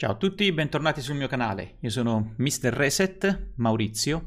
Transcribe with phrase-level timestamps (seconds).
[0.00, 1.78] Ciao a tutti, bentornati sul mio canale.
[1.80, 2.70] Io sono Mr.
[2.70, 4.26] Reset, Maurizio,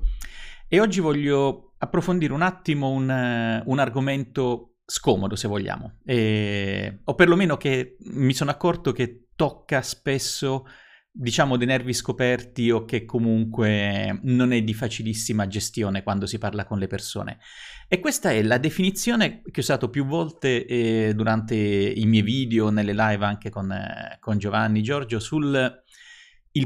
[0.67, 7.55] e oggi voglio approfondire un attimo un, un argomento scomodo, se vogliamo, e, o perlomeno
[7.55, 10.65] che mi sono accorto che tocca spesso
[11.13, 16.65] diciamo dei nervi scoperti o che comunque non è di facilissima gestione quando si parla
[16.65, 17.39] con le persone.
[17.87, 22.69] E questa è la definizione che ho usato più volte eh, durante i miei video,
[22.69, 25.83] nelle live anche con, eh, con Giovanni Giorgio, sul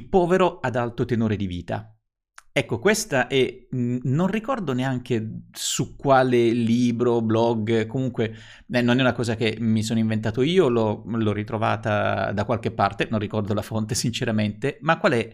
[0.09, 1.94] povero ad alto tenore di vita.
[2.57, 8.33] Ecco, questa è, mhmm, non ricordo neanche su quale libro, blog, comunque
[8.71, 12.71] eh, non è una cosa che mi sono inventato io, l'ho, l'ho ritrovata da qualche
[12.71, 15.29] parte, non ricordo la fonte sinceramente, ma qual è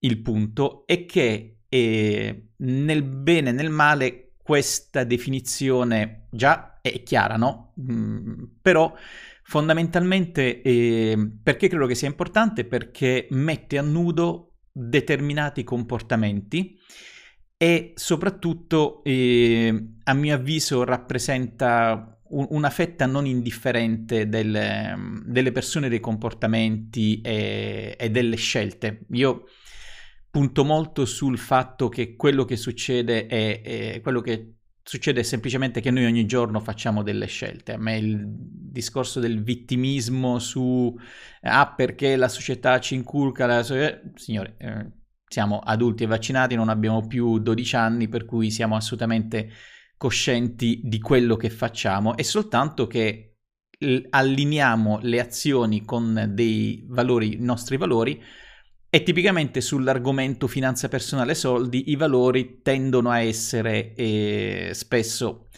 [0.00, 0.84] il punto?
[0.84, 7.72] È che eh, nel bene e nel male questa definizione già è chiara, no?
[7.80, 8.92] Mm, però
[9.44, 12.64] fondamentalmente eh, perché credo che sia importante?
[12.64, 16.78] Perché mette a nudo determinati comportamenti
[17.56, 25.88] e soprattutto, eh, a mio avviso, rappresenta un, una fetta non indifferente delle, delle persone,
[25.88, 29.06] dei comportamenti e, e delle scelte.
[29.10, 29.44] Io
[30.28, 35.90] punto molto sul fatto che quello che succede è, è quello che succede semplicemente che
[35.90, 37.72] noi ogni giorno facciamo delle scelte.
[37.72, 40.96] A me il discorso del vittimismo su
[41.42, 44.00] ah perché la società ci inculca la società...
[44.14, 44.90] signore eh,
[45.32, 49.50] siamo adulti e vaccinati, non abbiamo più 12 anni, per cui siamo assolutamente
[49.96, 53.36] coscienti di quello che facciamo e soltanto che
[54.10, 58.22] allineiamo le azioni con dei valori, i nostri valori,
[58.94, 65.48] e tipicamente sull'argomento finanza personale soldi i valori tendono a essere eh, spesso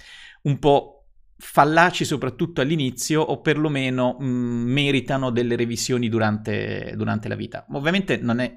[0.42, 7.34] un po' fallaci soprattutto all'inizio o perlomeno mh, mm, meritano delle revisioni durante, durante, la
[7.34, 7.66] vita.
[7.72, 8.56] Ovviamente non, è,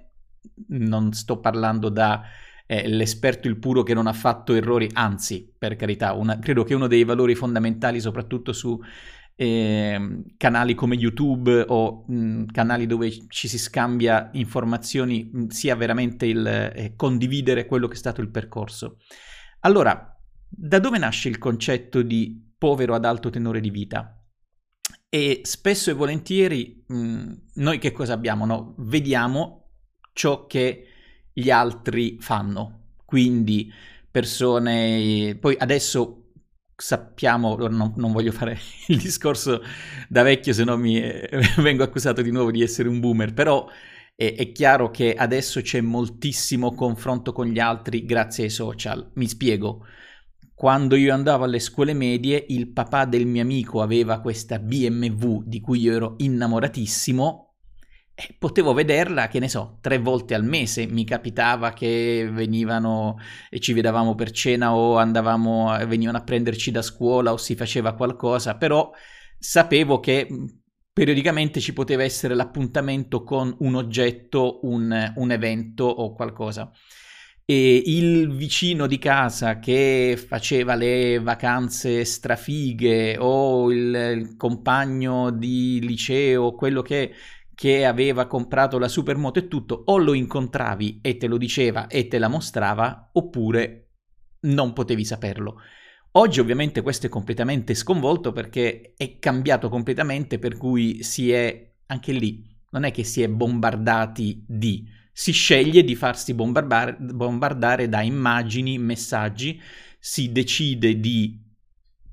[0.67, 2.21] non sto parlando da
[2.67, 6.75] eh, l'esperto il puro che non ha fatto errori, anzi per carità, una, credo che
[6.75, 8.79] uno dei valori fondamentali soprattutto su
[9.39, 16.25] eh, canali come YouTube o mh, canali dove ci si scambia informazioni mh, sia veramente
[16.25, 18.97] il eh, condividere quello che è stato il percorso.
[19.61, 24.19] Allora, da dove nasce il concetto di povero ad alto tenore di vita?
[25.07, 28.45] E spesso e volentieri mh, noi che cosa abbiamo?
[28.45, 28.73] No?
[28.79, 29.69] Vediamo
[30.13, 30.87] ciò che
[31.31, 32.95] gli altri fanno.
[33.05, 33.71] Quindi
[34.09, 36.26] persone, poi adesso
[36.77, 38.57] sappiamo, non, non, voglio fare
[38.87, 39.61] il discorso
[40.07, 41.27] da vecchio, se no mi eh,
[41.57, 43.67] vengo accusato di nuovo di essere un boomer, però
[44.15, 49.11] è, è, chiaro che adesso c'è moltissimo confronto con gli altri grazie ai social.
[49.15, 49.85] Mi spiego.
[50.53, 55.59] Quando io andavo alle scuole medie, il papà del mio amico aveva questa BMW di
[55.61, 57.46] cui io ero innamoratissimo
[58.19, 60.87] eh, potevo vederla, che ne so, tre volte al mese.
[60.87, 63.17] Mi capitava che venivano
[63.47, 67.93] e ci vedevamo per cena o andavamo, venivano a prenderci da scuola o si faceva
[67.93, 68.89] qualcosa, però
[69.37, 70.27] sapevo che
[70.91, 76.71] periodicamente ci poteva essere l'appuntamento con un oggetto, un, un evento o qualcosa.
[77.45, 85.79] E il vicino di casa che faceva le vacanze strafighe o il, il compagno di
[85.81, 87.13] liceo, quello che
[87.57, 92.07] che aveva comprato la supermoto e tutto, o lo incontravi e te lo diceva e
[92.07, 93.93] te la mostrava, oppure
[94.41, 95.59] non potevi saperlo.
[96.11, 102.11] Oggi ovviamente questo è completamente sconvolto perché è cambiato completamente, per cui si è anche
[102.11, 108.03] lì, non è che si è bombardati di, si sceglie di farsi bombardare, bombardare da
[108.03, 109.59] immagini, messaggi,
[109.97, 111.43] si decide di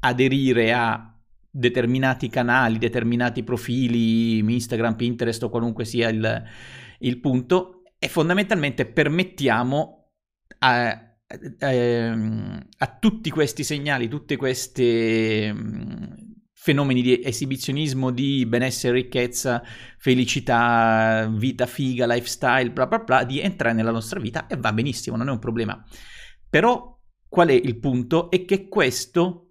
[0.01, 1.14] aderire a
[1.57, 6.43] determinati canali, determinati profili, Instagram, Pinterest o qualunque sia il,
[6.99, 10.11] il punto, e fondamentalmente permettiamo
[10.59, 16.03] a, a, ehm, a, tutti questi segnali, tutti questi mm,
[16.53, 19.63] fenomeni di esibizionismo di benessere, ricchezza,
[19.97, 25.17] felicità, vita figa, lifestyle, bla bla bla, di entrare nella nostra vita e va benissimo,
[25.17, 25.81] non è un problema.
[26.51, 28.29] Però qual è il punto?
[28.29, 29.44] È che questo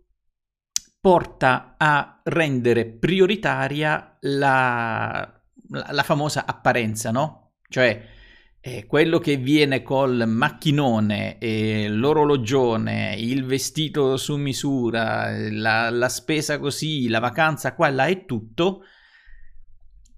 [1.03, 7.55] porta a rendere prioritaria la, la, la famosa apparenza, no?
[7.67, 8.07] Cioè,
[8.61, 16.57] eh, quello che viene col macchinone, eh, l'orologione, il vestito su misura, la, la spesa
[16.57, 18.83] così, la vacanza qua e là e tutto,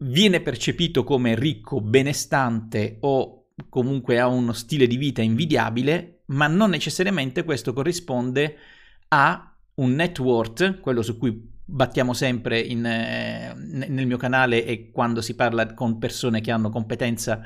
[0.01, 6.69] viene percepito come ricco, benestante o comunque ha uno stile di vita invidiabile, ma non
[6.69, 8.55] necessariamente questo corrisponde
[9.07, 14.91] a un net worth, quello su cui battiamo sempre in, eh, nel mio canale e
[14.91, 17.41] quando si parla con persone che hanno competenza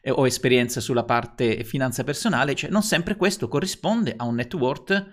[0.00, 4.54] eh, o esperienza sulla parte finanza personale, cioè non sempre questo corrisponde a un net
[4.54, 5.06] worth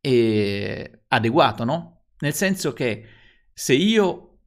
[0.00, 2.06] eh, adeguato, no?
[2.18, 3.04] Nel senso che
[3.52, 4.38] se io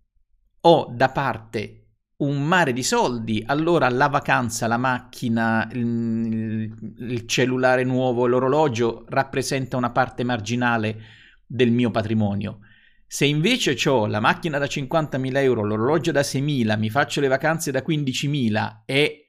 [0.60, 1.82] ho da parte
[2.18, 9.76] un mare di soldi, allora la vacanza, la macchina, il, il cellulare nuovo, l'orologio rappresenta
[9.78, 12.60] una parte marginale del mio patrimonio.
[13.08, 17.72] Se invece ho la macchina da 50.000 euro, l'orologio da 6.000, mi faccio le vacanze
[17.72, 19.28] da 15.000 e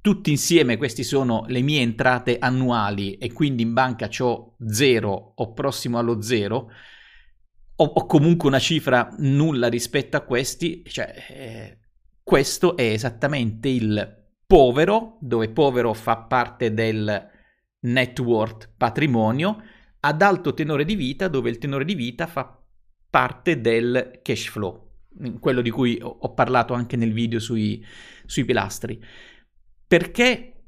[0.00, 5.52] tutti insieme queste sono le mie entrate annuali e quindi in banca ho zero o
[5.52, 6.70] prossimo allo zero,
[7.76, 11.78] o, o comunque una cifra nulla rispetto a questi, cioè eh,
[12.22, 17.28] questo è esattamente il povero, dove povero fa parte del
[17.80, 19.62] net worth patrimonio,
[20.00, 22.58] ad alto tenore di vita, dove il tenore di vita fa
[23.08, 24.90] parte del cash flow,
[25.40, 27.84] quello di cui ho parlato anche nel video sui,
[28.24, 29.02] sui pilastri.
[29.86, 30.62] Perché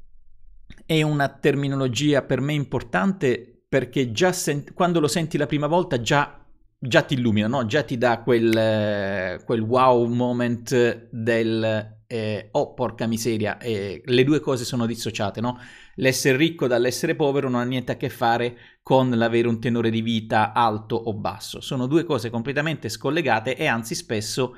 [0.85, 3.63] è una terminologia per me importante?
[3.67, 6.37] Perché già sen- quando lo senti la prima volta già
[6.85, 7.65] già ti illumina, no?
[7.65, 14.39] già ti dà quel, quel wow moment del eh, oh porca miseria, eh, le due
[14.39, 15.59] cose sono dissociate, no?
[15.95, 20.03] L'essere ricco dall'essere povero non ha niente a che fare con l'avere un tenore di
[20.03, 24.55] vita alto o basso, sono due cose completamente scollegate e anzi spesso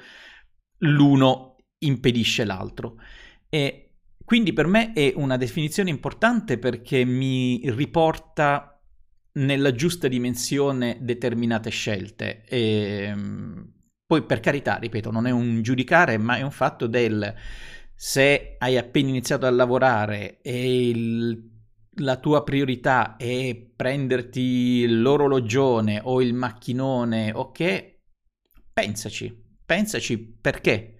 [0.79, 2.97] l'uno impedisce l'altro.
[3.47, 8.77] E quindi per me è una definizione importante perché mi riporta
[9.35, 12.43] nella giusta dimensione determinate scelte.
[12.43, 12.59] E,
[13.07, 13.73] ehm,
[14.05, 17.33] poi per carità, ripeto, non è un giudicare, ma è un fatto del
[17.97, 21.49] se hai appena iniziato a lavorare e il,
[21.99, 27.95] la tua priorità è prenderti l'orologione o il macchinone, ok,
[28.73, 30.91] pensaci, pensaci perché.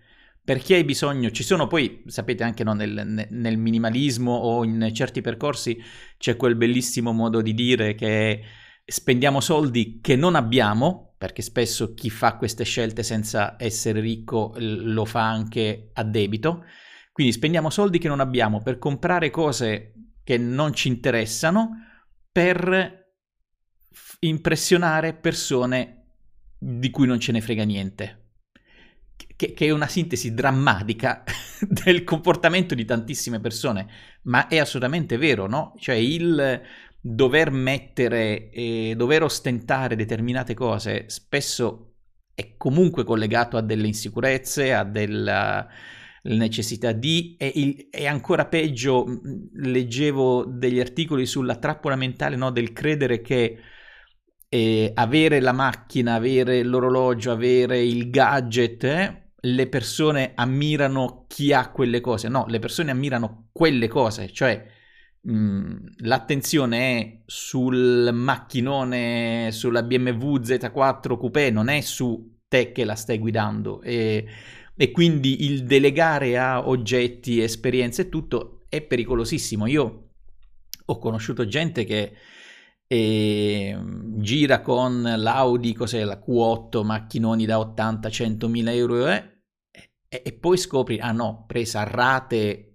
[0.46, 5.22] Perché hai bisogno, ci sono poi, sapete anche no, nel, nel, minimalismo o in certi
[5.22, 5.82] percorsi
[6.20, 8.44] c'è quel bellissimo modo di dire che
[8.86, 15.06] spendiamo soldi che non abbiamo, perché spesso chi fa queste scelte senza essere ricco lo
[15.06, 16.66] fa anche a debito,
[17.12, 21.70] quindi spendiamo soldi che non abbiamo per comprare cose che non ci interessano,
[22.32, 23.04] per
[24.20, 26.08] impressionare persone
[26.58, 28.26] di cui non ce ne frega niente
[29.36, 31.24] che, che, è una sintesi drammatica
[31.60, 33.88] del comportamento di tantissime persone,
[34.24, 35.74] ma è assolutamente vero, no?
[35.78, 36.62] Cioè il
[37.08, 41.98] dover mettere e dover ostentare determinate cose spesso
[42.34, 45.68] è comunque collegato a delle insicurezze, a della
[46.24, 49.06] necessità di e, il, e, ancora peggio
[49.54, 53.60] leggevo degli articoli sulla trappola mentale no, del credere che
[54.50, 61.70] eh, avere la macchina, avere l'orologio, avere il gadget, eh, le persone ammirano chi ha
[61.70, 62.30] quelle cose.
[62.30, 64.74] No, le persone ammirano quelle cose, cioè
[65.28, 73.18] l'attenzione è sul macchinone, sulla BMW Z4 Coupé, non è su te che la stai
[73.18, 73.82] guidando.
[73.82, 74.26] E,
[74.76, 79.66] e quindi il delegare a oggetti, esperienze e tutto è pericolosissimo.
[79.68, 80.10] Io
[80.86, 82.14] ho conosciuto gente che
[82.88, 89.34] e mm, gira con l'Audi, cos'è la Q8, macchinoni da 80-100 mila euro eh,
[90.08, 92.75] e, e, poi scopri, ah no, presa a rate,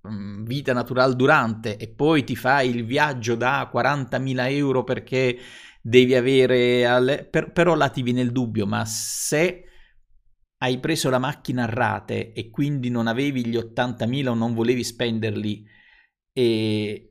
[0.00, 5.38] vita natural durante e poi ti fai il viaggio da 40 mila euro perché
[5.80, 7.24] devi avere, alle...
[7.24, 9.64] per, però là ti viene il dubbio, ma se
[10.58, 14.82] hai preso la macchina a rate e quindi non avevi gli 80.000 o non volevi
[14.82, 15.64] spenderli
[16.32, 17.08] e,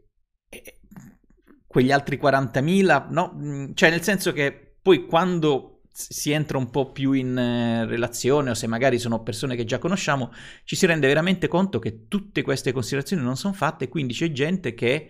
[1.65, 3.36] quegli altri 40.000, no?
[3.36, 8.51] Mm, cioè nel senso che poi quando si entra un po' più in eh, relazione
[8.51, 10.32] o se magari sono persone che già conosciamo,
[10.63, 14.75] ci si rende veramente conto che tutte queste considerazioni non sono fatte quindi c'è gente
[14.75, 15.10] che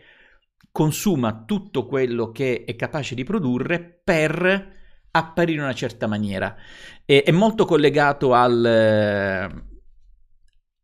[0.71, 4.75] consuma tutto quello che è capace di produrre per
[5.11, 6.55] apparire in una certa maniera.
[7.03, 9.67] E, è molto collegato al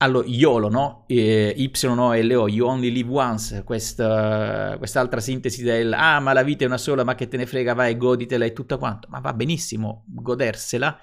[0.04, 1.06] allo YOLO, no?
[1.08, 6.68] Eh, Y-O-L-O, You Only Live Once, questa, quest'altra sintesi del ah ma la vita è
[6.68, 10.04] una sola ma che te ne frega vai goditela e tutto quanto, ma va benissimo
[10.08, 11.00] godersela,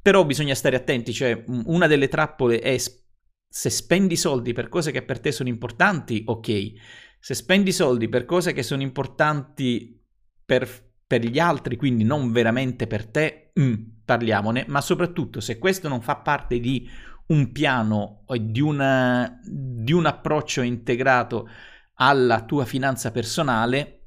[0.00, 5.02] però bisogna stare attenti, cioè una delle trappole è se spendi soldi per cose che
[5.02, 6.72] per te sono importanti, ok,
[7.18, 9.98] se spendi soldi per cose che sono importanti
[10.44, 10.68] per,
[11.06, 13.74] per gli altri, quindi non veramente per te, mm,
[14.04, 16.86] parliamone, ma soprattutto se questo non fa parte di
[17.26, 21.48] un piano di, una, di un approccio integrato
[21.94, 24.00] alla tua finanza personale,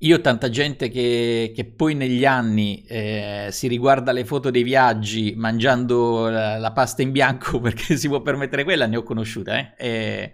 [0.00, 4.62] Io ho tanta gente che, che poi negli anni eh, si riguarda le foto dei
[4.62, 9.74] viaggi mangiando la, la, pasta in bianco perché si può permettere quella, ne ho conosciute.
[9.76, 9.86] Eh?
[9.86, 10.32] E,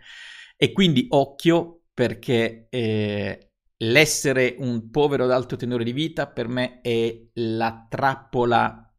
[0.56, 6.80] e, quindi occhio perché eh, l'essere un povero ad alto tenore di vita per me
[6.80, 8.91] è la trappola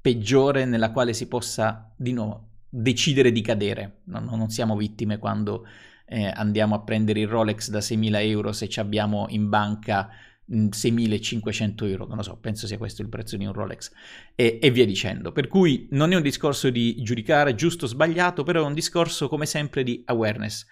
[0.00, 4.02] peggiore nella quale si possa di nuovo decidere di cadere.
[4.04, 5.66] Non, non siamo vittime quando
[6.06, 10.08] eh, andiamo a prendere il Rolex da 6.000 euro se ci abbiamo in banca
[10.50, 13.92] 6.500 euro, non lo so, penso sia questo il prezzo di un Rolex,
[14.34, 15.30] e, e, via dicendo.
[15.30, 19.28] Per cui non è un discorso di giudicare giusto o sbagliato, però è un discorso
[19.28, 20.66] come sempre di awareness.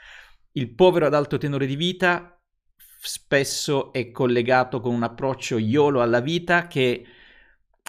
[0.53, 2.33] Il povero ad alto tenore di vita
[3.01, 7.05] spesso è collegato con un approccio YOLO alla vita che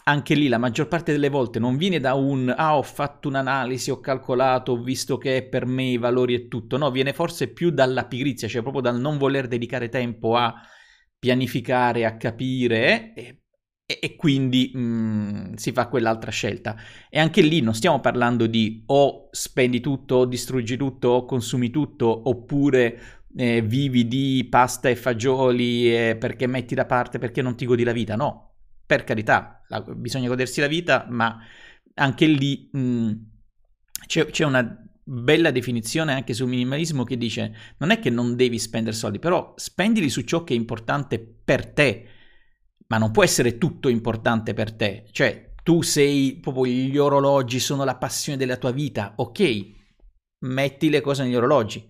[0.09, 3.91] anche lì la maggior parte delle volte non viene da un ah ho fatto un'analisi,
[3.91, 7.69] ho calcolato, ho visto che per me i valori e tutto, no, viene forse più
[7.69, 10.53] dalla pigrizia, cioè proprio dal non voler dedicare tempo a
[11.17, 13.41] pianificare, a capire e,
[13.85, 16.75] e, e quindi mh, mm, si fa quell'altra scelta.
[17.09, 21.69] E anche lì non stiamo parlando di o spendi tutto, o distruggi tutto, o consumi
[21.69, 27.55] tutto, oppure eh, vivi di pasta e fagioli eh, perché metti da parte, perché non
[27.55, 28.48] ti godi la vita, no
[28.89, 31.37] per carità, la, bisogna godersi la vita, ma
[31.93, 33.11] anche lì mh, mm,
[34.07, 38.57] c'è, c'è una bella definizione anche sul minimalismo che dice non è che non devi
[38.57, 42.07] spendere soldi, però spendili su ciò che è importante per te,
[42.87, 45.05] ma non può essere tutto importante per te.
[45.11, 49.67] Cioè, tu sei proprio gli orologi sono la passione della tua vita, ok,
[50.45, 51.87] metti le cose negli orologi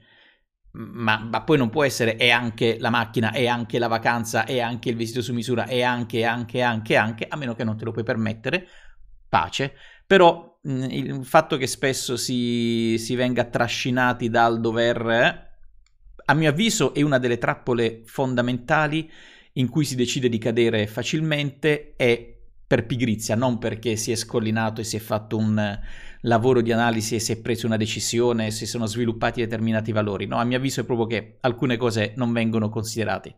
[0.71, 4.59] ma, ma, poi non può essere è anche la macchina, è anche la vacanza, è
[4.59, 7.85] anche il vestito su misura, è anche, anche, anche, anche, a meno che non te
[7.85, 8.67] lo puoi permettere,
[9.27, 9.73] pace.
[10.05, 15.47] Però mh, il fatto che spesso si, si venga trascinati dal dover,
[16.25, 19.11] a mio avviso, è una delle trappole fondamentali
[19.53, 22.38] in cui si decide di cadere facilmente e
[22.69, 25.79] per pigrizia, non perché si è scollinato e si è fatto un
[26.21, 30.27] lavoro di analisi e si è preso una decisione si sono sviluppati determinati valori.
[30.27, 33.37] No, a mio avviso è proprio che alcune cose non vengono considerate.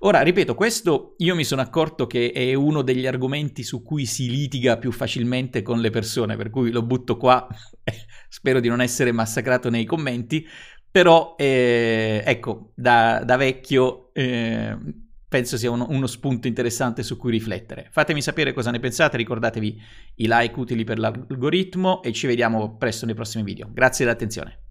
[0.00, 4.28] Ora, ripeto, questo io mi sono accorto che è uno degli argomenti su cui si
[4.28, 7.48] litiga più facilmente con le persone, per cui lo butto qua,
[8.28, 10.46] spero di non essere massacrato nei commenti,
[10.90, 14.76] però eh, ecco, da, da vecchio eh,
[15.28, 17.88] penso sia uno, uno, spunto interessante su cui riflettere.
[17.90, 19.82] Fatemi sapere cosa ne pensate, ricordatevi
[20.16, 23.68] i like utili per l'algoritmo e ci vediamo presto nei prossimi video.
[23.72, 24.65] Grazie dell'attenzione.